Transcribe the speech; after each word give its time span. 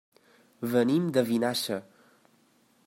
Venim 0.71 1.05
de 1.17 1.25
Vinaixa. 1.29 1.81